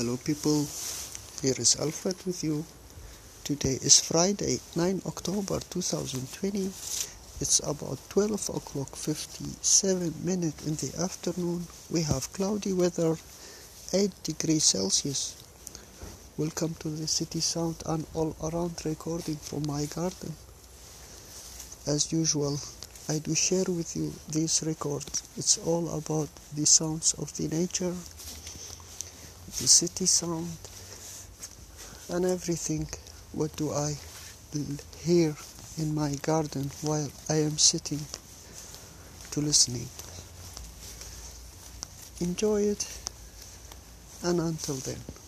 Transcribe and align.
Hello, 0.00 0.16
people. 0.16 0.64
Here 1.42 1.58
is 1.58 1.76
Alfred 1.78 2.16
with 2.24 2.42
you. 2.42 2.64
Today 3.44 3.76
is 3.82 4.00
Friday, 4.00 4.58
9 4.74 5.02
October 5.04 5.60
2020. 5.68 6.68
It's 7.38 7.60
about 7.62 7.98
12 8.08 8.48
o'clock 8.48 8.96
57 8.96 10.14
minutes 10.24 10.66
in 10.66 10.76
the 10.76 11.02
afternoon. 11.04 11.66
We 11.90 12.00
have 12.00 12.32
cloudy 12.32 12.72
weather, 12.72 13.14
8 13.92 14.10
degrees 14.22 14.64
Celsius. 14.64 15.36
Welcome 16.38 16.76
to 16.78 16.88
the 16.88 17.06
City 17.06 17.40
Sound 17.40 17.82
and 17.84 18.06
all 18.14 18.34
around 18.42 18.80
recording 18.86 19.36
from 19.36 19.64
my 19.66 19.84
garden. 19.84 20.32
As 21.86 22.10
usual, 22.10 22.58
I 23.10 23.18
do 23.18 23.34
share 23.34 23.68
with 23.68 23.94
you 23.96 24.14
these 24.30 24.62
records. 24.64 25.24
It's 25.36 25.58
all 25.58 25.90
about 25.90 26.30
the 26.56 26.64
sounds 26.64 27.12
of 27.18 27.36
the 27.36 27.48
nature, 27.48 27.92
the 29.58 29.68
city 29.68 30.06
sound, 30.06 30.56
and 32.08 32.24
everything. 32.24 32.88
What 33.32 33.54
do 33.56 33.72
I 33.72 33.94
hear 35.04 35.36
in 35.78 35.94
my 35.94 36.14
garden 36.16 36.70
while 36.82 37.10
I 37.28 37.34
am 37.34 37.58
sitting 37.58 38.00
to 39.32 39.40
listening? 39.40 39.88
Enjoy 42.20 42.62
it, 42.62 42.86
and 44.22 44.40
until 44.40 44.76
then. 44.76 45.19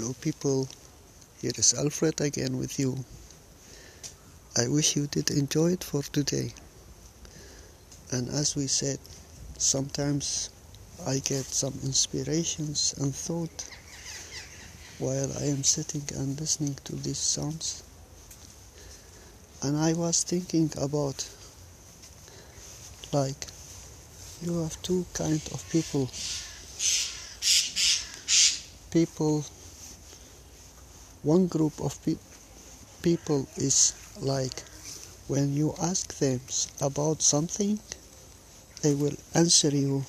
Hello, 0.00 0.14
people. 0.22 0.66
Here 1.42 1.52
is 1.56 1.74
Alfred 1.74 2.22
again 2.22 2.56
with 2.56 2.78
you. 2.78 3.04
I 4.56 4.66
wish 4.66 4.96
you 4.96 5.06
did 5.08 5.30
enjoy 5.30 5.72
it 5.72 5.84
for 5.84 6.02
today. 6.02 6.54
And 8.10 8.30
as 8.30 8.56
we 8.56 8.66
said, 8.66 8.98
sometimes 9.58 10.48
I 11.06 11.18
get 11.18 11.44
some 11.44 11.74
inspirations 11.84 12.94
and 12.96 13.14
thought 13.14 13.68
while 14.98 15.30
I 15.38 15.44
am 15.44 15.64
sitting 15.64 16.04
and 16.16 16.40
listening 16.40 16.76
to 16.84 16.96
these 16.96 17.18
sounds. 17.18 17.82
And 19.62 19.76
I 19.76 19.92
was 19.92 20.22
thinking 20.22 20.72
about 20.80 21.28
like 23.12 23.48
you 24.40 24.62
have 24.62 24.80
two 24.80 25.04
kind 25.12 25.42
of 25.52 25.62
people 25.70 26.08
people 28.90 29.44
one 31.22 31.46
group 31.46 31.80
of 31.80 32.02
pe- 32.04 32.16
people 33.02 33.46
is 33.56 33.94
like 34.20 34.62
when 35.28 35.54
you 35.54 35.74
ask 35.80 36.16
them 36.18 36.40
about 36.80 37.20
something 37.22 37.78
they 38.82 38.94
will 38.94 39.16
answer 39.34 39.68
you 39.68 40.04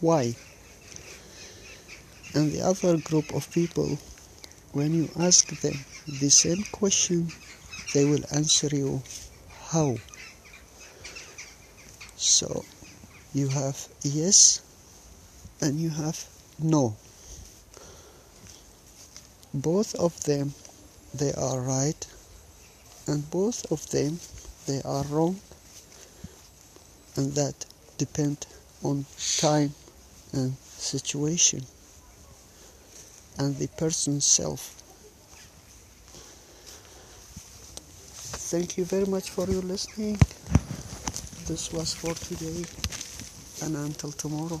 why? 0.00 0.34
And 2.34 2.50
the 2.50 2.62
other 2.62 2.96
group 2.96 3.32
of 3.34 3.50
people 3.52 3.98
when 4.72 4.94
you 4.94 5.10
ask 5.18 5.46
them 5.60 5.84
the 6.06 6.30
same 6.30 6.64
question 6.72 7.32
they 7.92 8.04
will 8.04 8.22
answer 8.34 8.68
you 8.72 9.02
how? 9.70 9.98
So 12.16 12.64
you 13.34 13.48
have 13.48 13.88
yes 14.02 14.62
and 15.60 15.78
you 15.78 15.90
have 15.90 16.24
no 16.58 16.96
both 19.54 19.94
of 19.96 20.18
them 20.24 20.54
they 21.14 21.32
are 21.34 21.60
right 21.60 22.06
and 23.06 23.30
both 23.30 23.70
of 23.70 23.88
them 23.90 24.18
they 24.66 24.80
are 24.84 25.04
wrong 25.04 25.38
and 27.16 27.32
that 27.34 27.66
depend 27.98 28.46
on 28.82 29.04
time 29.38 29.72
and 30.32 30.56
situation. 30.56 31.62
And 33.38 33.56
the 33.56 33.68
person's 33.68 34.26
self. 34.26 34.60
Thank 38.50 38.76
you 38.76 38.84
very 38.84 39.06
much 39.06 39.30
for 39.30 39.46
your 39.46 39.62
listening. 39.62 40.18
This 41.46 41.72
was 41.72 41.94
for 41.94 42.14
today 42.14 42.64
and 43.62 43.76
until 43.76 44.12
tomorrow 44.12 44.60